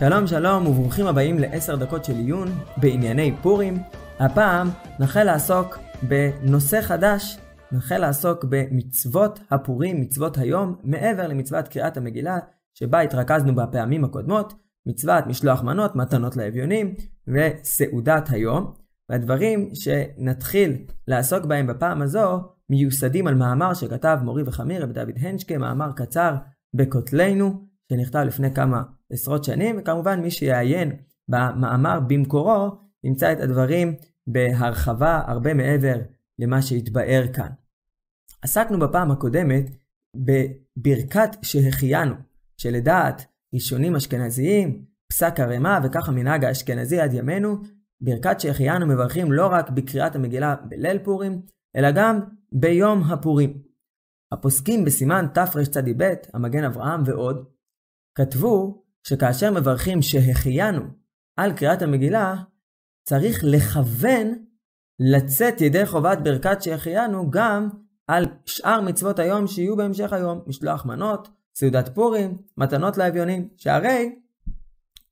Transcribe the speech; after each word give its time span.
שלום 0.00 0.26
שלום 0.26 0.66
וברוכים 0.66 1.06
הבאים 1.06 1.38
לעשר 1.38 1.76
דקות 1.76 2.04
של 2.04 2.12
עיון 2.12 2.48
בענייני 2.76 3.36
פורים. 3.42 3.74
הפעם 4.18 4.68
נחל 5.00 5.24
לעסוק 5.24 5.78
בנושא 6.02 6.82
חדש, 6.82 7.38
נחל 7.72 7.98
לעסוק 7.98 8.44
במצוות 8.48 9.40
הפורים, 9.50 10.00
מצוות 10.00 10.38
היום, 10.38 10.76
מעבר 10.84 11.26
למצוות 11.26 11.68
קריאת 11.68 11.96
המגילה, 11.96 12.38
שבה 12.74 13.00
התרכזנו 13.00 13.54
בפעמים 13.54 14.04
הקודמות, 14.04 14.52
מצוות 14.86 15.26
משלוח 15.26 15.62
מנות, 15.62 15.96
מתנות 15.96 16.36
לאביונים 16.36 16.94
וסעודת 17.28 18.30
היום. 18.30 18.72
והדברים 19.08 19.70
שנתחיל 19.74 20.76
לעסוק 21.08 21.44
בהם 21.44 21.66
בפעם 21.66 22.02
הזו 22.02 22.40
מיוסדים 22.70 23.26
על 23.26 23.34
מאמר 23.34 23.74
שכתב 23.74 24.18
מורי 24.22 24.42
וחמיר 24.46 24.82
רב 24.82 24.92
דוד 24.92 25.14
הנשקה, 25.20 25.58
מאמר 25.58 25.92
קצר 25.92 26.34
בכותלנו, 26.74 27.66
שנכתב 27.92 28.18
לפני 28.18 28.54
כמה 28.54 28.82
עשרות 29.12 29.44
שנים, 29.44 29.76
וכמובן 29.78 30.20
מי 30.20 30.30
שיעיין 30.30 30.92
במאמר 31.28 32.00
במקורו, 32.00 32.70
ימצא 33.04 33.32
את 33.32 33.40
הדברים 33.40 33.94
בהרחבה 34.26 35.22
הרבה 35.26 35.54
מעבר 35.54 35.96
למה 36.38 36.62
שהתבאר 36.62 37.24
כאן. 37.32 37.50
עסקנו 38.42 38.78
בפעם 38.78 39.10
הקודמת 39.10 39.64
בברכת 40.16 41.30
שהחיינו, 41.42 42.14
שלדעת 42.56 43.26
ראשונים 43.54 43.96
אשכנזיים, 43.96 44.84
פסק 45.12 45.40
הרמ"א 45.40 45.78
וכך 45.84 46.08
המנהג 46.08 46.44
האשכנזי 46.44 47.00
עד 47.00 47.14
ימינו, 47.14 47.56
ברכת 48.00 48.40
שהחיינו 48.40 48.86
מברכים 48.86 49.32
לא 49.32 49.46
רק 49.46 49.70
בקריאת 49.70 50.16
המגילה 50.16 50.54
בליל 50.68 50.98
פורים, 50.98 51.42
אלא 51.76 51.88
גם 51.90 52.20
ביום 52.52 53.02
הפורים. 53.02 53.62
הפוסקים 54.32 54.84
בסימן 54.84 55.26
תרצ"ב, 55.34 56.12
המגן 56.34 56.64
אברהם 56.64 57.02
ועוד, 57.06 57.44
כתבו 58.18 58.84
שכאשר 59.06 59.50
מברכים 59.50 60.02
שהחיינו 60.02 60.82
על 61.36 61.52
קריאת 61.52 61.82
המגילה, 61.82 62.34
צריך 63.02 63.40
לכוון 63.42 64.34
לצאת 65.00 65.60
ידי 65.60 65.86
חובת 65.86 66.18
ברכת 66.18 66.62
שהחיינו 66.62 67.30
גם 67.30 67.68
על 68.06 68.26
שאר 68.46 68.80
מצוות 68.80 69.18
היום 69.18 69.46
שיהיו 69.46 69.76
בהמשך 69.76 70.12
היום, 70.12 70.40
משלוח 70.46 70.86
מנות, 70.86 71.28
סעודת 71.54 71.88
פורים, 71.94 72.38
מתנות 72.56 72.98
לאביונים, 72.98 73.48
שהרי 73.56 74.18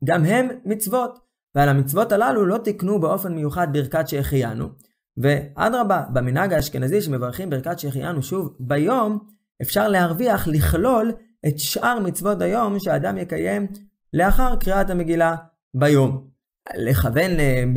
גם 0.05 0.25
הם 0.25 0.49
מצוות, 0.65 1.19
ועל 1.55 1.69
המצוות 1.69 2.13
הללו 2.13 2.47
לא 2.47 2.59
תקנו 2.65 3.01
באופן 3.01 3.35
מיוחד 3.35 3.69
ברכת 3.73 4.09
שהחיינו, 4.09 4.69
ואדרבה, 5.17 6.03
במנהג 6.13 6.53
האשכנזי 6.53 7.03
שמברכים 7.03 7.51
ברכת 7.51 7.79
שהחיינו 7.79 8.23
שוב 8.23 8.57
ביום, 8.61 9.19
אפשר 9.63 9.89
להרוויח 9.89 10.49
לכלול 10.49 11.13
את 11.47 11.59
שאר 11.59 11.99
מצוות 12.01 12.41
היום 12.43 12.79
שאדם 12.79 13.19
יקיים 13.19 13.67
לאחר 14.13 14.57
קריאת 14.57 14.91
המגילה 14.91 15.37
ביום. 15.75 16.29
לכוון 16.77 17.31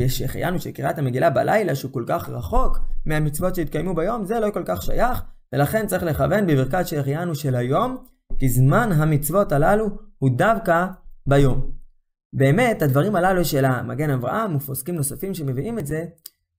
שהחיינו 0.08 0.58
של 0.60 0.70
קריאת 0.70 0.98
המגילה 0.98 1.30
בלילה 1.30 1.74
שהוא 1.74 1.92
כל 1.92 2.04
כך 2.06 2.28
רחוק 2.28 2.78
מהמצוות 3.06 3.54
שהתקיימו 3.54 3.94
ביום, 3.94 4.24
זה 4.24 4.40
לא 4.40 4.50
כל 4.50 4.62
כך 4.66 4.82
שייך, 4.82 5.22
ולכן 5.52 5.86
צריך 5.86 6.02
לכוון 6.02 6.46
בברכת 6.46 6.86
שהחיינו 6.86 7.34
של 7.34 7.54
היום, 7.54 8.04
כי 8.38 8.48
זמן 8.48 8.92
המצוות 8.92 9.52
הללו 9.52 9.88
הוא 10.18 10.30
דווקא 10.36 10.86
ביום. 11.26 11.70
באמת, 12.32 12.82
הדברים 12.82 13.16
הללו 13.16 13.44
של 13.44 13.64
המגן 13.64 14.10
אברהם 14.10 14.56
ופוסקים 14.56 14.94
נוספים 14.94 15.34
שמביאים 15.34 15.78
את 15.78 15.86
זה, 15.86 16.04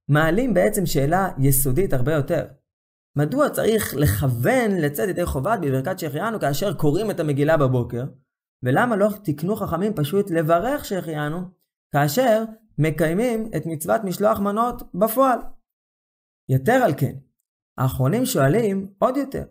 מעלים 0.10 0.54
בעצם 0.54 0.86
שאלה 0.86 1.30
יסודית 1.40 1.94
הרבה 1.94 2.14
יותר. 2.14 2.46
מדוע 3.16 3.50
צריך 3.50 3.96
לכוון 3.96 4.72
לצאת 4.72 5.10
ידי 5.10 5.26
חובת 5.26 5.60
בברכת 5.62 6.00
שהחיינו 6.00 6.40
כאשר 6.40 6.74
קוראים 6.74 7.12
את 7.12 7.20
המגילה 7.20 7.58
בבוקר? 7.58 8.04
ולמה 8.64 8.96
לא 8.96 9.08
תקנו 9.24 9.56
חכמים 9.56 9.94
פשוט 9.94 10.32
לברך 10.32 10.86
שהחיינו 10.86 11.38
כאשר 11.94 12.44
מקיימים 12.78 13.52
את 13.58 13.66
מצוות 13.66 14.02
משלוח 14.04 14.40
מנות 14.40 14.84
בפועל? 14.94 15.40
יתר 16.50 16.80
על 16.86 16.94
כן, 16.98 17.16
האחרונים 17.78 18.26
שואלים 18.26 18.94
עוד 19.00 19.18
יותר, 19.18 19.44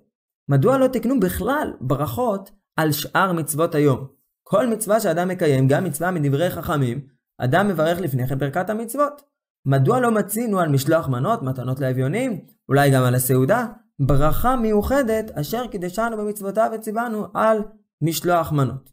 מדוע 0.49 0.79
לא 0.79 0.87
תקנו 0.87 1.21
בכלל 1.21 1.73
ברכות 1.81 2.51
על 2.77 2.93
שאר 2.93 3.33
מצוות 3.33 3.75
היום? 3.75 4.07
כל 4.43 4.67
מצווה 4.67 5.01
שאדם 5.01 5.29
מקיים, 5.29 5.69
גם 5.69 5.85
מצווה 5.85 6.11
מדברי 6.11 6.51
חכמים, 6.51 7.07
אדם 7.39 7.69
מברך 7.69 8.01
לפני 8.01 8.27
כן 8.27 8.39
ברכת 8.39 8.71
המצוות. 8.71 9.32
מדוע 9.67 10.01
לא 10.01 10.11
מצינו 10.15 10.61
על 10.61 10.69
משלוח 10.69 11.09
מנות, 11.09 11.43
מתנות 11.43 11.81
לאביונים, 11.81 12.47
אולי 12.69 12.91
גם 12.95 13.03
על 13.03 13.15
הסעודה, 13.15 13.67
ברכה 14.07 14.57
מיוחדת 14.57 15.31
אשר 15.31 15.67
קידשנו 15.71 16.17
במצוותיו 16.17 16.71
וציוונו 16.75 17.27
על 17.35 17.59
משלוח 18.03 18.53
מנות. 18.53 18.93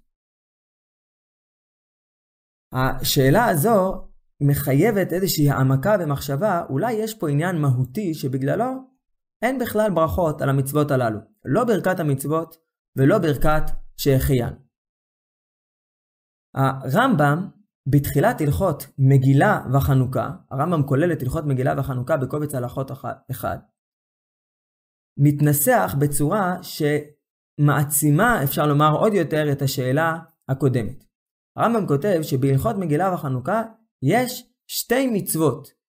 השאלה 2.74 3.46
הזו 3.46 4.08
מחייבת 4.42 5.14
איזושהי 5.14 5.50
העמקה 5.50 5.96
ומחשבה, 6.00 6.66
אולי 6.70 6.94
יש 6.94 7.14
פה 7.14 7.30
עניין 7.30 7.62
מהותי 7.62 8.14
שבגללו 8.14 8.66
אין 9.42 9.60
בכלל 9.60 9.92
ברכות 9.96 10.42
על 10.42 10.50
המצוות 10.50 10.92
הללו. 10.92 11.20
לא 11.46 11.64
ברכת 11.64 12.00
המצוות 12.00 12.56
ולא 12.96 13.18
ברכת 13.18 13.64
שהחיין. 13.98 14.54
הרמב"ם 16.56 17.59
בתחילת 17.92 18.42
הלכות 18.42 18.88
מגילה 18.98 19.62
וחנוכה, 19.74 20.30
הרמב"ם 20.52 20.84
כולל 20.84 21.12
את 21.12 21.22
הלכות 21.22 21.46
מגילה 21.46 21.74
וחנוכה 21.80 22.18
בקובץ 22.18 22.56
הלכות 22.56 22.92
אחד, 23.32 23.58
מתנסח 25.20 25.96
בצורה 26.00 26.56
שמעצימה, 26.62 28.44
אפשר 28.44 28.68
לומר 28.68 28.96
עוד 28.96 29.14
יותר, 29.14 29.52
את 29.52 29.62
השאלה 29.62 30.18
הקודמת. 30.50 31.04
הרמב"ם 31.58 31.88
כותב 31.88 32.20
שבהלכות 32.22 32.76
מגילה 32.76 33.14
וחנוכה 33.14 33.64
יש 34.04 34.50
שתי 34.68 35.08
מצוות. 35.08 35.80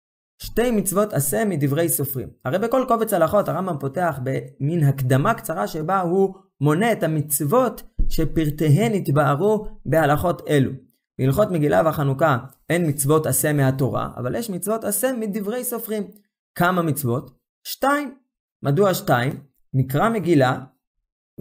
שתי 0.42 0.70
מצוות 0.70 1.12
עשה 1.12 1.44
מדברי 1.44 1.88
סופרים. 1.88 2.28
הרי 2.44 2.58
בכל 2.58 2.84
קובץ 2.88 3.12
הלכות 3.12 3.48
הרמב"ם 3.48 3.78
פותח 3.80 4.18
במין 4.24 4.84
הקדמה 4.84 5.34
קצרה 5.34 5.66
שבה 5.66 6.00
הוא 6.00 6.34
מונה 6.60 6.92
את 6.92 7.02
המצוות 7.02 7.82
שפרטיהן 8.08 8.92
התבהרו 8.92 9.66
בהלכות 9.86 10.42
אלו. 10.48 10.89
בהלכות 11.20 11.50
מגילה 11.50 11.82
והחנוכה 11.84 12.38
אין 12.70 12.88
מצוות 12.88 13.26
עשה 13.26 13.52
מהתורה, 13.52 14.10
אבל 14.16 14.34
יש 14.34 14.50
מצוות 14.50 14.84
עשה 14.84 15.12
מדברי 15.12 15.64
סופרים. 15.64 16.10
כמה 16.54 16.82
מצוות? 16.82 17.38
שתיים. 17.66 18.18
מדוע 18.62 18.94
שתיים? 18.94 19.32
מקרא 19.74 20.08
מגילה 20.08 20.58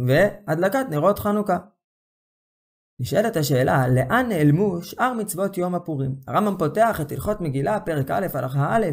והדלקת 0.07 0.85
נרות 0.89 1.19
חנוכה. 1.19 1.57
נשאלת 3.01 3.37
השאלה, 3.37 3.87
לאן 3.87 4.25
נעלמו 4.29 4.83
שאר 4.83 5.13
מצוות 5.13 5.57
יום 5.57 5.75
הפורים? 5.75 6.15
הרמב"ם 6.27 6.57
פותח 6.57 7.01
את 7.01 7.11
הלכות 7.11 7.41
מגילה, 7.41 7.79
פרק 7.79 8.11
א', 8.11 8.27
הלכה 8.33 8.75
א', 8.75 8.85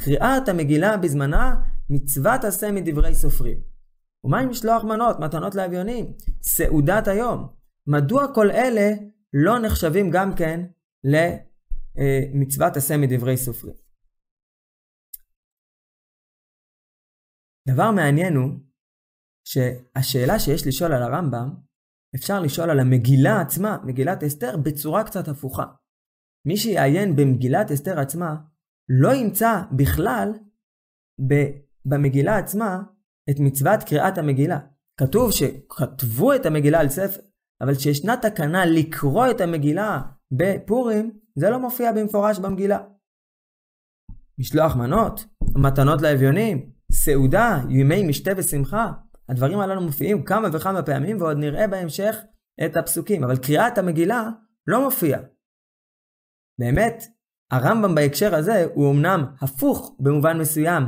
קריאת 0.00 0.48
המגילה 0.48 0.96
בזמנה, 0.96 1.54
מצוות 1.90 2.44
עשה 2.44 2.72
מדברי 2.72 3.14
סופרים. 3.14 3.58
ומה 4.24 4.38
עם 4.38 4.50
משלוח 4.50 4.84
מנות, 4.84 5.20
מתנות 5.20 5.54
לאביונים? 5.54 6.12
סעודת 6.42 7.08
היום. 7.08 7.48
מדוע 7.86 8.34
כל 8.34 8.50
אלה 8.50 8.90
לא 9.32 9.58
נחשבים 9.66 10.10
גם 10.12 10.30
כן 10.38 10.60
למצוות 11.04 12.76
עשה 12.76 12.96
מדברי 12.96 13.36
סופרים. 13.36 13.74
דבר 17.68 17.90
מעניין 17.90 18.36
הוא 18.36 18.50
שהשאלה 19.44 20.38
שיש 20.38 20.66
לשאול 20.66 20.92
על 20.92 21.02
הרמב"ם, 21.02 21.54
אפשר 22.16 22.40
לשאול 22.40 22.70
על 22.70 22.80
המגילה 22.80 23.40
עצמה, 23.40 23.78
מגילת 23.84 24.22
אסתר, 24.22 24.56
בצורה 24.56 25.04
קצת 25.04 25.28
הפוכה. 25.28 25.64
מי 26.44 26.56
שיעיין 26.56 27.16
במגילת 27.16 27.70
אסתר 27.70 28.00
עצמה, 28.00 28.36
לא 28.88 29.12
ימצא 29.14 29.62
בכלל 29.76 30.28
במגילה 31.84 32.38
עצמה 32.38 32.82
את 33.30 33.36
מצוות 33.40 33.80
קריאת 33.88 34.18
המגילה. 34.18 34.58
כתוב 34.96 35.30
שכתבו 35.32 36.34
את 36.34 36.46
המגילה 36.46 36.80
על 36.80 36.88
ספר, 36.88 37.20
אבל 37.62 37.74
כשישנה 37.74 38.16
תקנה 38.16 38.66
לקרוא 38.66 39.30
את 39.30 39.40
המגילה 39.40 40.00
בפורים, 40.32 41.18
זה 41.38 41.50
לא 41.50 41.58
מופיע 41.58 41.92
במפורש 41.92 42.38
במגילה. 42.38 42.78
משלוח 44.38 44.76
מנות, 44.76 45.24
מתנות 45.56 46.02
לאביונים, 46.02 46.70
סעודה, 46.92 47.60
ימי 47.68 48.08
משתה 48.08 48.30
ושמחה, 48.36 48.92
הדברים 49.28 49.58
הללו 49.58 49.80
מופיעים 49.80 50.24
כמה 50.24 50.48
וכמה 50.52 50.82
פעמים 50.82 51.20
ועוד 51.20 51.36
נראה 51.36 51.66
בהמשך 51.66 52.16
את 52.64 52.76
הפסוקים, 52.76 53.24
אבל 53.24 53.36
קריאת 53.36 53.78
המגילה 53.78 54.30
לא 54.66 54.84
מופיע. 54.84 55.18
באמת, 56.60 57.04
הרמב"ם 57.50 57.94
בהקשר 57.94 58.34
הזה 58.34 58.66
הוא 58.74 58.92
אמנם 58.92 59.24
הפוך 59.40 59.96
במובן 60.00 60.38
מסוים 60.38 60.82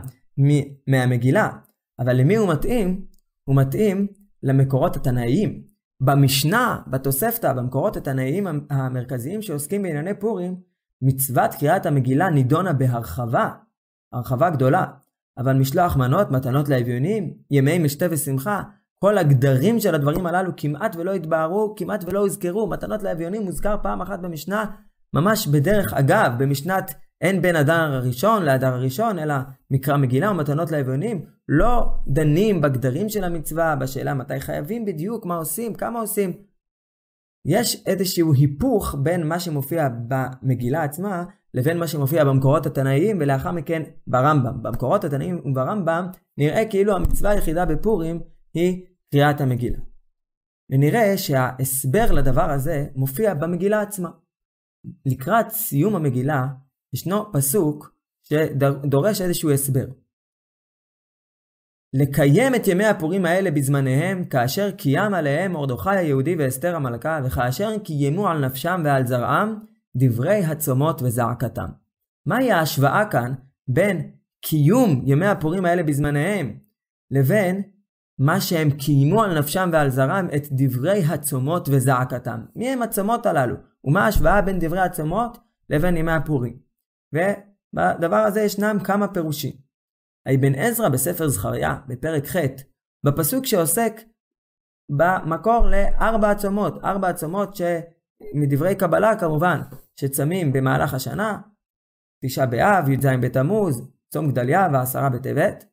מהמגילה, 0.86 1.50
אבל 1.98 2.16
למי 2.16 2.36
הוא 2.36 2.52
מתאים? 2.52 3.06
הוא 3.48 3.56
מתאים 3.56 4.06
למקורות 4.42 4.96
התנאיים, 4.96 5.73
במשנה, 6.00 6.78
בתוספתא, 6.86 7.52
במקורות 7.52 7.96
התנאיים 7.96 8.46
המרכזיים 8.70 9.42
שעוסקים 9.42 9.82
בענייני 9.82 10.20
פורים, 10.20 10.56
מצוות 11.02 11.54
קריאת 11.54 11.86
המגילה 11.86 12.30
נידונה 12.30 12.72
בהרחבה, 12.72 13.50
הרחבה 14.12 14.50
גדולה, 14.50 14.86
אבל 15.38 15.52
משלוח 15.52 15.96
מנות, 15.96 16.30
מתנות 16.30 16.68
לאביונים, 16.68 17.34
ימי 17.50 17.78
משתה 17.78 18.06
ושמחה, 18.10 18.62
כל 18.98 19.18
הגדרים 19.18 19.80
של 19.80 19.94
הדברים 19.94 20.26
הללו 20.26 20.52
כמעט 20.56 20.96
ולא 20.96 21.12
התבהרו, 21.12 21.74
כמעט 21.76 22.04
ולא 22.04 22.20
הוזכרו. 22.20 22.70
מתנות 22.70 23.02
לאביונים 23.02 23.42
מוזכר 23.42 23.76
פעם 23.82 24.02
אחת 24.02 24.18
במשנה, 24.20 24.64
ממש 25.14 25.46
בדרך 25.46 25.92
אגב, 25.92 26.32
במשנת 26.38 26.94
אין 27.24 27.42
בין 27.42 27.56
אדר 27.56 27.92
הראשון 27.92 28.42
לאדר 28.42 28.74
הראשון, 28.74 29.18
אלא 29.18 29.34
מקרא 29.70 29.96
מגילה 29.96 30.30
ומתנות 30.30 30.70
לאביונים. 30.70 31.24
לא 31.48 31.94
דנים 32.08 32.60
בגדרים 32.60 33.08
של 33.08 33.24
המצווה, 33.24 33.76
בשאלה 33.76 34.14
מתי 34.14 34.40
חייבים 34.40 34.84
בדיוק, 34.84 35.26
מה 35.26 35.36
עושים, 35.36 35.74
כמה 35.74 36.00
עושים. 36.00 36.32
יש 37.46 37.82
איזשהו 37.86 38.32
היפוך 38.34 38.94
בין 39.02 39.28
מה 39.28 39.40
שמופיע 39.40 39.88
במגילה 40.08 40.82
עצמה 40.82 41.24
לבין 41.54 41.78
מה 41.78 41.86
שמופיע 41.86 42.24
במקורות 42.24 42.66
התנאיים 42.66 43.16
ולאחר 43.20 43.52
מכן 43.52 43.82
ברמב"ם. 44.06 44.62
במקורות 44.62 45.04
התנאיים 45.04 45.40
וברמב"ם 45.44 46.06
נראה 46.38 46.70
כאילו 46.70 46.96
המצווה 46.96 47.30
היחידה 47.30 47.64
בפורים 47.64 48.20
היא 48.54 48.86
קריאת 49.12 49.40
המגילה. 49.40 49.78
ונראה 50.70 51.18
שההסבר 51.18 52.12
לדבר 52.12 52.50
הזה 52.50 52.86
מופיע 52.96 53.34
במגילה 53.34 53.80
עצמה. 53.80 54.10
לקראת 55.06 55.50
סיום 55.50 55.96
המגילה 55.96 56.46
ישנו 56.94 57.32
פסוק 57.32 57.96
שדורש 58.22 59.20
איזשהו 59.20 59.50
הסבר. 59.50 59.86
לקיים 61.92 62.54
את 62.54 62.68
ימי 62.68 62.84
הפורים 62.84 63.26
האלה 63.26 63.50
בזמניהם, 63.50 64.24
כאשר 64.24 64.70
קיים 64.70 65.14
עליהם 65.14 65.52
מרדכי 65.52 65.90
היהודי 65.90 66.36
ואסתר 66.38 66.76
המלכה, 66.76 67.20
וכאשר 67.24 67.78
קיימו 67.78 68.28
על 68.28 68.46
נפשם 68.46 68.82
ועל 68.84 69.06
זרעם 69.06 69.58
דברי 69.96 70.44
הצומות 70.44 71.02
וזעקתם. 71.02 71.68
מהי 72.26 72.52
ההשוואה 72.52 73.04
כאן 73.10 73.32
בין 73.68 74.10
קיום 74.40 75.02
ימי 75.06 75.26
הפורים 75.26 75.64
האלה 75.64 75.82
בזמניהם, 75.82 76.58
לבין 77.10 77.62
מה 78.18 78.40
שהם 78.40 78.70
קיימו 78.70 79.22
על 79.22 79.38
נפשם 79.38 79.70
ועל 79.72 79.90
זרעם 79.90 80.28
את 80.36 80.42
דברי 80.50 81.04
הצומות 81.04 81.68
וזעקתם. 81.68 82.40
מי 82.56 82.68
הם 82.68 82.82
הצומות 82.82 83.26
הללו? 83.26 83.56
ומה 83.84 84.04
ההשוואה 84.04 84.42
בין 84.42 84.58
דברי 84.58 84.80
הצומות 84.80 85.38
לבין 85.70 85.96
ימי 85.96 86.12
הפורים? 86.12 86.63
ובדבר 87.14 88.16
הזה 88.16 88.40
ישנם 88.40 88.76
כמה 88.84 89.08
פירושים. 89.14 89.52
האבן 90.26 90.54
עזרא 90.54 90.88
בספר 90.88 91.28
זכריה, 91.28 91.76
בפרק 91.88 92.26
ח', 92.26 92.36
בפסוק 93.06 93.46
שעוסק 93.46 93.92
במקור 94.90 95.66
לארבע 95.66 96.30
הצומות, 96.30 96.84
ארבע 96.84 97.08
הצומות 97.08 97.56
שמדברי 97.56 98.74
קבלה 98.74 99.20
כמובן, 99.20 99.60
שצמים 100.00 100.52
במהלך 100.52 100.94
השנה, 100.94 101.40
תשעה 102.24 102.46
באב, 102.46 102.88
י"ז 102.88 103.06
בתמוז, 103.22 103.90
צום 104.12 104.30
גדליה 104.30 104.68
ועשרה 104.72 105.10
בטבת. 105.10 105.64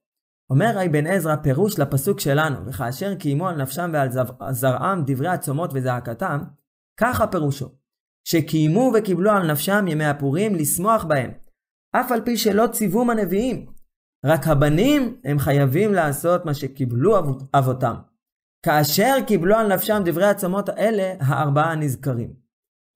אומר 0.51 0.85
אבן 0.85 1.07
עזרא 1.07 1.35
פירוש 1.35 1.79
לפסוק 1.79 2.19
שלנו, 2.19 2.65
וכאשר 2.65 3.15
קיימו 3.15 3.47
על 3.47 3.61
נפשם 3.61 3.89
ועל 3.93 4.09
זרעם 4.51 5.03
דברי 5.05 5.27
הצומות 5.27 5.71
וזעקתם, 5.73 6.39
ככה 6.99 7.27
פירושו, 7.27 7.69
שקיימו 8.27 8.91
וקיבלו 8.97 9.31
על 9.31 9.51
נפשם 9.51 9.85
ימי 9.87 10.05
הפורים 10.05 10.55
לשמוח 10.55 11.03
בהם, 11.03 11.31
אף 11.95 12.11
על 12.11 12.21
פי 12.21 12.37
שלא 12.37 12.67
ציוום 12.67 13.09
הנביאים, 13.09 13.65
רק 14.25 14.47
הבנים 14.47 15.17
הם 15.23 15.39
חייבים 15.39 15.93
לעשות 15.93 16.45
מה 16.45 16.53
שקיבלו 16.53 17.17
אבותם. 17.53 17.95
כאשר 18.65 19.15
קיבלו 19.27 19.55
על 19.55 19.73
נפשם 19.73 20.01
דברי 20.05 20.25
הצומות 20.25 20.69
האלה, 20.69 21.13
הארבעה 21.19 21.75
נזכרים. 21.75 22.33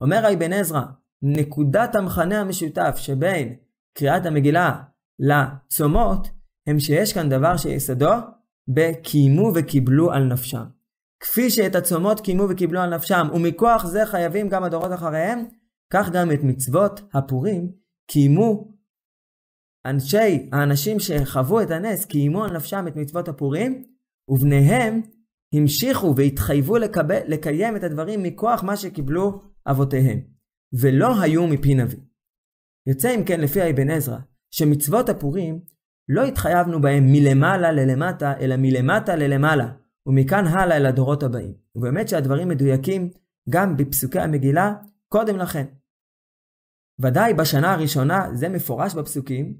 אומר 0.00 0.32
אבן 0.34 0.52
עזרא, 0.52 0.82
נקודת 1.22 1.94
המכנה 1.94 2.40
המשותף 2.40 2.94
שבין 2.96 3.56
קריאת 3.98 4.26
המגילה 4.26 4.82
לצומות, 5.18 6.28
הם 6.68 6.80
שיש 6.80 7.12
כאן 7.12 7.28
דבר 7.28 7.56
שיסודו 7.56 8.12
בקיימו 8.68 9.52
וקיבלו 9.54 10.12
על 10.12 10.24
נפשם. 10.24 10.64
כפי 11.20 11.50
שאת 11.50 11.74
הצומות 11.74 12.20
קיימו 12.20 12.46
וקיבלו 12.50 12.80
על 12.80 12.94
נפשם, 12.94 13.26
ומכוח 13.34 13.86
זה 13.86 14.06
חייבים 14.06 14.48
גם 14.48 14.64
הדורות 14.64 14.92
אחריהם, 14.92 15.44
כך 15.92 16.10
גם 16.10 16.32
את 16.32 16.40
מצוות 16.42 17.00
הפורים 17.14 17.72
קיימו 18.10 18.76
אנשי, 19.86 20.48
האנשים 20.52 21.00
שחוו 21.00 21.62
את 21.62 21.70
הנס, 21.70 22.04
קיימו 22.04 22.44
על 22.44 22.56
נפשם 22.56 22.84
את 22.88 22.96
מצוות 22.96 23.28
הפורים, 23.28 23.84
ובניהם 24.28 25.02
המשיכו 25.54 26.16
והתחייבו 26.16 26.76
לקבל, 26.76 27.20
לקיים 27.26 27.76
את 27.76 27.84
הדברים 27.84 28.22
מכוח 28.22 28.62
מה 28.62 28.76
שקיבלו 28.76 29.42
אבותיהם, 29.70 30.20
ולא 30.80 31.20
היו 31.20 31.46
מפי 31.46 31.74
נביא. 31.74 32.00
יוצא 32.88 33.14
אם 33.14 33.24
כן 33.24 33.40
לפי 33.40 33.70
אבן 33.70 33.90
עזרא, 33.90 34.18
שמצוות 34.50 35.08
הפורים 35.08 35.60
לא 36.08 36.24
התחייבנו 36.24 36.80
בהם 36.80 37.04
מלמעלה 37.12 37.72
ללמטה, 37.72 38.38
אלא 38.40 38.54
מלמטה 38.58 39.16
ללמעלה, 39.16 39.72
ומכאן 40.06 40.46
הלאה 40.46 40.76
אל 40.76 40.86
הדורות 40.86 41.22
הבאים. 41.22 41.52
ובאמת 41.74 42.08
שהדברים 42.08 42.48
מדויקים 42.48 43.10
גם 43.50 43.76
בפסוקי 43.76 44.20
המגילה 44.20 44.74
קודם 45.08 45.36
לכן. 45.36 45.64
ודאי 47.00 47.34
בשנה 47.34 47.72
הראשונה, 47.72 48.28
זה 48.34 48.48
מפורש 48.48 48.94
בפסוקים, 48.94 49.56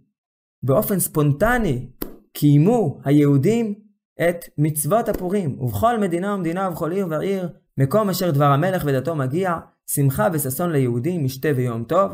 באופן 0.62 0.98
ספונטני 0.98 1.90
קיימו 2.32 3.00
היהודים 3.04 3.74
את 4.28 4.44
מצוות 4.58 5.08
הפורים, 5.08 5.60
ובכל 5.60 5.98
מדינה 5.98 6.34
ומדינה 6.34 6.68
ובכל 6.68 6.92
עיר 6.92 7.06
ועיר, 7.10 7.48
מקום 7.78 8.10
אשר 8.10 8.30
דבר 8.30 8.44
המלך 8.44 8.82
ודתו 8.86 9.14
מגיע, 9.14 9.58
שמחה 9.86 10.28
וששון 10.32 10.72
ליהודים, 10.72 11.24
משתה 11.24 11.48
ויום 11.56 11.84
טוב. 11.84 12.12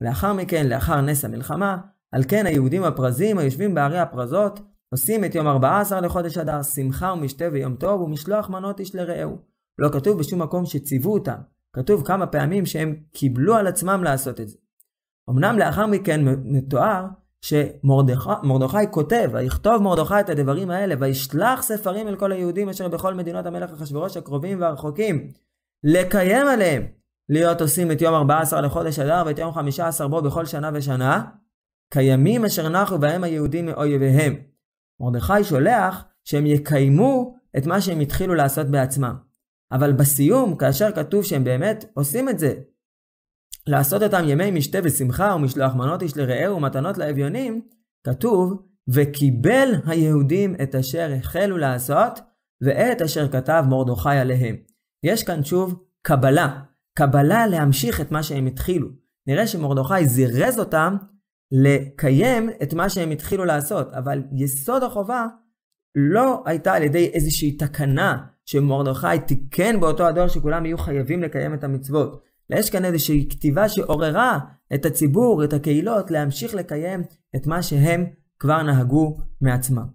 לאחר 0.00 0.32
מכן, 0.32 0.66
לאחר 0.66 1.00
נס 1.00 1.24
המלחמה, 1.24 1.76
על 2.12 2.24
כן 2.28 2.46
היהודים 2.46 2.84
הפרזים 2.84 3.38
היושבים 3.38 3.74
בערי 3.74 3.98
הפרזות, 3.98 4.60
עושים 4.94 5.24
את 5.24 5.34
יום 5.34 5.46
14 5.46 6.00
לחודש 6.00 6.38
אדר, 6.38 6.62
שמחה 6.62 7.12
ומשתה 7.12 7.44
ויום 7.52 7.76
טוב, 7.76 8.00
ומשלוח 8.00 8.50
מנות 8.50 8.80
איש 8.80 8.94
לרעהו. 8.94 9.38
לא 9.78 9.88
כתוב 9.92 10.18
בשום 10.18 10.42
מקום 10.42 10.66
שציוו 10.66 11.12
אותם, 11.12 11.36
כתוב 11.76 12.06
כמה 12.06 12.26
פעמים 12.26 12.66
שהם 12.66 12.96
קיבלו 13.12 13.54
על 13.54 13.66
עצמם 13.66 14.00
לעשות 14.04 14.40
את 14.40 14.48
זה. 14.48 14.56
אמנם 15.30 15.58
לאחר 15.58 15.86
מכן 15.86 16.20
מתואר 16.44 17.06
שמרדכי 17.40 18.90
כותב, 18.90 19.30
ויכתוב 19.32 19.82
מרדכי 19.82 20.20
את 20.20 20.28
הדברים 20.28 20.70
האלה, 20.70 20.94
וישלח 20.98 21.62
ספרים 21.62 22.08
אל 22.08 22.16
כל 22.16 22.32
היהודים 22.32 22.68
אשר 22.68 22.88
בכל 22.88 23.14
מדינות 23.14 23.46
המלך 23.46 23.72
אחשורוש 23.72 24.16
הקרובים 24.16 24.60
והרחוקים, 24.60 25.30
לקיים 25.84 26.46
עליהם, 26.46 26.82
להיות 27.28 27.60
עושים 27.60 27.92
את 27.92 28.00
יום 28.00 28.14
14 28.14 28.60
לחודש 28.60 28.98
אדר 28.98 29.22
ואת 29.26 29.38
יום 29.38 29.52
15 29.52 30.08
בו 30.08 30.22
בכל 30.22 30.46
שנה 30.46 30.70
ושנה, 30.74 31.24
כימים 31.90 32.44
אשר 32.44 32.68
נחו 32.68 32.98
בהם 32.98 33.24
היהודים 33.24 33.66
מאויביהם. 33.66 34.53
מרדכי 35.00 35.44
שולח 35.44 36.04
שהם 36.24 36.46
יקיימו 36.46 37.34
את 37.56 37.66
מה 37.66 37.80
שהם 37.80 38.00
התחילו 38.00 38.34
לעשות 38.34 38.66
בעצמם. 38.66 39.14
אבל 39.72 39.92
בסיום, 39.92 40.56
כאשר 40.56 40.92
כתוב 40.92 41.24
שהם 41.24 41.44
באמת 41.44 41.84
עושים 41.94 42.28
את 42.28 42.38
זה, 42.38 42.54
לעשות 43.66 44.02
אותם 44.02 44.22
ימי 44.26 44.50
משתה 44.50 44.78
ושמחה 44.84 45.34
ומשלוח 45.36 45.74
מנות 45.74 46.02
איש 46.02 46.16
לרעהו 46.16 46.56
ומתנות 46.56 46.98
לאביונים, 46.98 47.62
כתוב, 48.06 48.62
וקיבל 48.88 49.68
היהודים 49.86 50.54
את 50.62 50.74
אשר 50.74 51.12
החלו 51.18 51.56
לעשות, 51.56 52.20
ואת 52.60 53.02
אשר 53.02 53.28
כתב 53.28 53.64
מרדכי 53.68 54.16
עליהם. 54.16 54.56
יש 55.04 55.22
כאן 55.22 55.44
שוב 55.44 55.82
קבלה, 56.02 56.60
קבלה 56.98 57.46
להמשיך 57.46 58.00
את 58.00 58.10
מה 58.10 58.22
שהם 58.22 58.46
התחילו. 58.46 58.88
נראה 59.26 59.46
שמרדכי 59.46 60.06
זירז 60.06 60.58
אותם 60.58 60.96
לקיים 61.62 62.50
את 62.62 62.74
מה 62.74 62.88
שהם 62.88 63.10
התחילו 63.10 63.44
לעשות, 63.44 63.92
אבל 63.92 64.22
יסוד 64.32 64.82
החובה 64.82 65.26
לא 65.94 66.42
הייתה 66.46 66.72
על 66.72 66.82
ידי 66.82 67.10
איזושהי 67.14 67.52
תקנה 67.52 68.26
שמרדכי 68.46 69.18
תיקן 69.26 69.80
באותו 69.80 70.06
הדור 70.06 70.28
שכולם 70.28 70.66
יהיו 70.66 70.78
חייבים 70.78 71.22
לקיים 71.22 71.54
את 71.54 71.64
המצוות. 71.64 72.22
יש 72.50 72.70
כאן 72.70 72.84
איזושהי 72.84 73.28
כתיבה 73.30 73.68
שעוררה 73.68 74.38
את 74.74 74.84
הציבור, 74.84 75.44
את 75.44 75.52
הקהילות, 75.52 76.10
להמשיך 76.10 76.54
לקיים 76.54 77.02
את 77.36 77.46
מה 77.46 77.62
שהם 77.62 78.06
כבר 78.38 78.62
נהגו 78.62 79.16
מעצמם. 79.40 79.86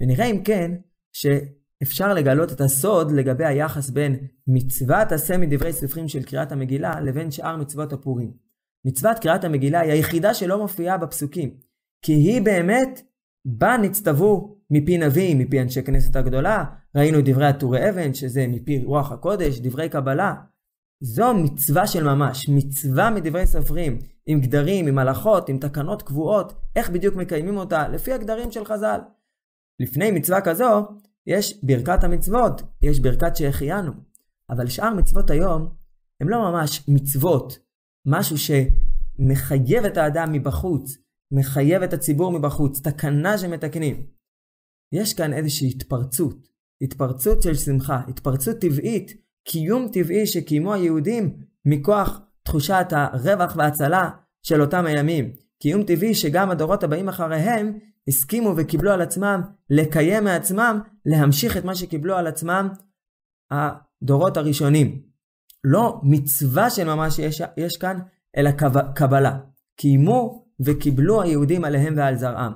ונראה 0.00 0.24
אם 0.24 0.42
כן, 0.44 0.72
שאפשר 1.12 2.14
לגלות 2.14 2.52
את 2.52 2.60
הסוד 2.60 3.12
לגבי 3.12 3.44
היחס 3.44 3.90
בין 3.90 4.16
מצוות 4.46 5.12
עשה 5.12 5.38
מדברי 5.38 5.72
ספרים 5.72 6.08
של 6.08 6.22
קריאת 6.22 6.52
המגילה 6.52 7.00
לבין 7.00 7.30
שאר 7.30 7.56
מצוות 7.56 7.92
הפורים. 7.92 8.45
מצוות 8.86 9.18
קריאת 9.18 9.44
המגילה 9.44 9.80
היא 9.80 9.92
היחידה 9.92 10.34
שלא 10.34 10.58
מופיעה 10.58 10.98
בפסוקים, 10.98 11.50
כי 12.02 12.12
היא 12.12 12.42
באמת 12.42 13.02
בה 13.44 13.76
נצטוו 13.76 14.56
מפי 14.70 14.98
נביא, 14.98 15.36
מפי 15.36 15.60
אנשי 15.60 15.82
כנסת 15.82 16.16
הגדולה, 16.16 16.64
ראינו 16.96 17.18
דברי 17.24 17.46
הטורי 17.46 17.88
אבן, 17.88 18.14
שזה 18.14 18.46
מפי 18.48 18.84
רוח 18.84 19.12
הקודש, 19.12 19.58
דברי 19.58 19.88
קבלה, 19.88 20.34
זו 21.00 21.34
מצווה 21.34 21.86
של 21.86 22.04
ממש, 22.04 22.48
מצווה 22.48 23.10
מדברי 23.10 23.46
סופרים, 23.46 23.98
עם 24.26 24.40
גדרים, 24.40 24.86
עם 24.86 24.98
הלכות, 24.98 25.48
עם 25.48 25.58
תקנות 25.58 26.02
קבועות, 26.02 26.52
איך 26.76 26.90
בדיוק 26.90 27.16
מקיימים 27.16 27.56
אותה, 27.56 27.88
לפי 27.88 28.12
הגדרים 28.12 28.52
של 28.52 28.64
חז"ל. 28.64 29.00
לפני 29.80 30.10
מצווה 30.10 30.40
כזו, 30.40 30.82
יש 31.26 31.64
ברכת 31.64 32.04
המצוות, 32.04 32.62
יש 32.82 33.00
ברכת 33.00 33.36
שהחיינו. 33.36 33.92
אבל 34.50 34.66
שאר 34.68 34.94
מצוות 34.94 35.30
היום, 35.30 35.68
הם 36.20 36.28
לא 36.28 36.50
ממש 36.50 36.88
מצוות, 36.88 37.65
משהו 38.06 38.36
שמחייב 38.38 39.84
את 39.84 39.96
האדם 39.96 40.32
מבחוץ, 40.32 40.96
מחייב 41.32 41.82
את 41.82 41.92
הציבור 41.92 42.32
מבחוץ, 42.32 42.80
תקנה 42.80 43.38
שמתקנים. 43.38 44.06
יש 44.92 45.14
כאן 45.14 45.32
איזושהי 45.32 45.68
התפרצות 45.68 46.56
התפרצות 46.82 47.42
של 47.42 47.54
שמחה, 47.54 48.00
התפרצות 48.08 48.56
טבעית, 48.56 49.12
קיום 49.48 49.88
טבעי 49.92 50.26
שקיימו 50.26 50.74
היהודים 50.74 51.36
מכוח 51.64 52.20
תחושת 52.42 52.86
הרווח 52.90 53.56
וההצלה 53.56 54.10
של 54.42 54.60
אותם 54.60 54.84
הימים. 54.86 55.32
קיום 55.62 55.84
טבעי 55.84 56.14
שגם 56.14 56.50
הדורות 56.50 56.82
הבאים 56.82 57.08
אחריהם 57.08 57.78
הסכימו 58.08 58.54
וקיבלו 58.56 58.92
על 58.92 59.00
עצמם 59.00 59.40
לקיים 59.70 60.24
מעצמם, 60.24 60.80
להמשיך 61.06 61.56
את 61.56 61.64
מה 61.64 61.74
שקיבלו 61.74 62.16
על 62.16 62.26
עצמם 62.26 62.68
הדורות 63.50 64.36
הראשונים. 64.36 65.02
לא 65.68 66.00
מצווה 66.02 66.70
של 66.70 66.84
ממש 66.84 67.18
יש, 67.18 67.42
יש 67.56 67.76
כאן, 67.76 67.98
אלא 68.36 68.50
קבלה. 68.94 69.38
קיימו 69.76 70.46
וקיבלו 70.60 71.22
היהודים 71.22 71.64
עליהם 71.64 71.94
ועל 71.96 72.16
זרעם. 72.16 72.52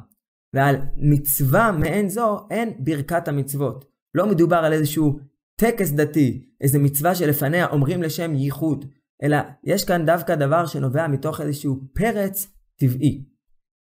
ועל 0.55 0.77
מצווה 0.97 1.73
מעין 1.73 2.09
זו 2.09 2.47
אין 2.51 2.75
ברכת 2.79 3.29
המצוות. 3.29 3.85
לא 4.15 4.27
מדובר 4.27 4.57
על 4.57 4.73
איזשהו 4.73 5.19
טקס 5.61 5.91
דתי, 5.91 6.51
איזו 6.61 6.81
מצווה 6.81 7.15
שלפניה 7.15 7.67
אומרים 7.67 8.03
לשם 8.03 8.35
ייחוד, 8.35 8.85
אלא 9.23 9.37
יש 9.65 9.85
כאן 9.85 10.07
דווקא 10.07 10.35
דבר 10.35 10.67
שנובע 10.67 11.07
מתוך 11.07 11.41
איזשהו 11.41 11.81
פרץ 11.95 12.47
טבעי. 12.77 13.25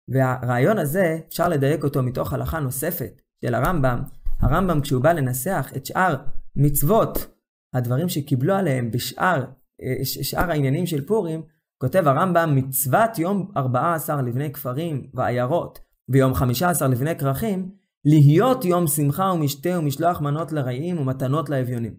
והרעיון 0.08 0.78
הזה, 0.78 1.18
אפשר 1.28 1.48
לדייק 1.48 1.84
אותו 1.84 2.02
מתוך 2.02 2.32
הלכה 2.32 2.60
נוספת 2.60 3.22
של 3.44 3.54
הרמב"ם. 3.54 4.02
הרמב"ם 4.40 4.80
כשהוא 4.80 5.02
בא 5.02 5.12
לנסח 5.12 5.72
את 5.76 5.86
שאר 5.86 6.16
מצוות, 6.56 7.31
הדברים 7.74 8.08
שקיבלו 8.08 8.54
עליהם 8.54 8.90
בשאר 8.90 9.44
אה, 9.82 10.04
שאר 10.04 10.50
העניינים 10.50 10.86
של 10.86 11.06
פורים, 11.06 11.42
כותב 11.78 12.08
הרמב"ם 12.08 12.52
מצוות 12.54 13.18
יום 13.18 13.52
14 13.56 14.22
לבני 14.22 14.52
כפרים 14.52 15.06
ועיירות 15.14 15.78
ויום 16.08 16.34
15 16.34 16.88
לבני 16.88 17.18
כרכים, 17.18 17.70
להיות 18.04 18.64
יום 18.64 18.86
שמחה 18.86 19.32
ומשתה 19.34 19.78
ומשלוח 19.78 20.20
מנות 20.20 20.52
לרעים 20.52 20.98
ומתנות 20.98 21.48
לאביונים. 21.48 21.94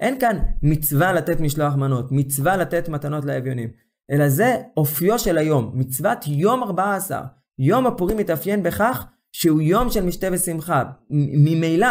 אין 0.00 0.20
כאן 0.20 0.38
מצווה 0.62 1.12
לתת 1.12 1.40
משלוח 1.40 1.74
מנות, 1.74 2.12
מצווה 2.12 2.56
לתת 2.56 2.88
מתנות 2.88 3.24
לאביונים, 3.24 3.68
אלא 4.10 4.28
זה 4.28 4.56
אופיו 4.76 5.18
של 5.18 5.38
היום, 5.38 5.70
מצוות 5.74 6.18
יום 6.26 6.62
14. 6.62 7.22
יום 7.58 7.86
הפורים 7.86 8.16
מתאפיין 8.16 8.62
בכך 8.62 9.06
שהוא 9.32 9.60
יום 9.60 9.90
של 9.90 10.04
משתה 10.04 10.26
ושמחה. 10.32 10.84
ממילא, 11.10 11.88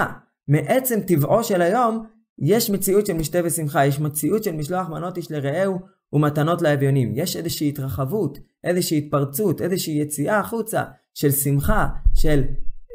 מעצם 0.47 0.99
טבעו 0.99 1.43
של 1.43 1.61
היום, 1.61 2.05
יש 2.39 2.69
מציאות 2.69 3.05
של 3.05 3.13
משתה 3.13 3.39
ושמחה, 3.45 3.85
יש 3.85 3.99
מציאות 3.99 4.43
של 4.43 4.51
משלוח 4.51 4.89
מנות 4.89 5.17
איש 5.17 5.31
לרעהו 5.31 5.79
ומתנות 6.13 6.61
לאביונים. 6.61 7.11
יש 7.15 7.35
איזושהי 7.35 7.69
התרחבות, 7.69 8.37
איזושהי 8.63 8.97
התפרצות, 8.97 9.61
איזושהי 9.61 10.01
יציאה 10.01 10.39
החוצה 10.39 10.83
של 11.13 11.31
שמחה, 11.31 11.87
של 12.13 12.43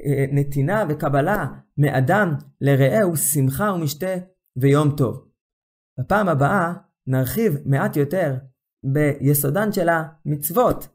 אה, 0.07 0.25
נתינה 0.33 0.85
וקבלה 0.89 1.47
מאדם 1.79 2.35
לרעהו, 2.61 3.17
שמחה 3.17 3.73
ומשתה 3.75 4.15
ויום 4.57 4.97
טוב. 4.97 5.27
בפעם 6.01 6.29
הבאה 6.29 6.73
נרחיב 7.07 7.57
מעט 7.65 7.97
יותר 7.97 8.37
ביסודן 8.85 9.73
של 9.73 9.89
המצוות, 9.89 10.89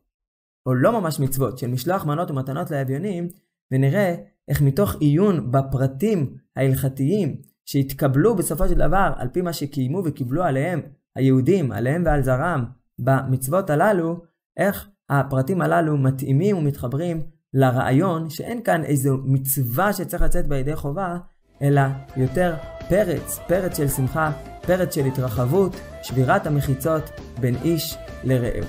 או 0.65 0.73
לא 0.73 1.01
ממש 1.01 1.19
מצוות, 1.19 1.57
של 1.57 1.67
משלוח 1.67 2.05
מנות 2.05 2.31
ומתנות 2.31 2.71
לאביונים, 2.71 3.29
ונראה 3.71 4.15
איך 4.47 4.61
מתוך 4.61 4.95
עיון 4.99 5.51
בפרטים 5.51 6.37
ההלכתיים 6.55 7.41
שהתקבלו 7.65 8.35
בסופו 8.35 8.67
של 8.67 8.73
דבר 8.75 9.11
על 9.15 9.27
פי 9.27 9.41
מה 9.41 9.53
שקיימו 9.53 10.01
וקיבלו 10.05 10.43
עליהם 10.43 10.81
היהודים, 11.15 11.71
עליהם 11.71 12.03
ועל 12.05 12.21
זרם, 12.21 12.65
במצוות 12.99 13.69
הללו, 13.69 14.21
איך 14.57 14.89
הפרטים 15.09 15.61
הללו 15.61 15.97
מתאימים 15.97 16.57
ומתחברים 16.57 17.23
לרעיון 17.53 18.29
שאין 18.29 18.63
כאן 18.63 18.83
איזו 18.83 19.17
מצווה 19.23 19.93
שצריך 19.93 20.23
לצאת 20.23 20.47
בידי 20.47 20.75
חובה, 20.75 21.17
אלא 21.61 21.81
יותר 22.17 22.55
פרץ, 22.89 23.39
פרץ 23.47 23.77
של 23.77 23.87
שמחה, 23.87 24.31
פרץ 24.61 24.95
של 24.95 25.05
התרחבות, 25.05 25.75
שבירת 26.03 26.47
המחיצות 26.47 27.03
בין 27.39 27.55
איש 27.63 27.95
לרעהו. 28.23 28.65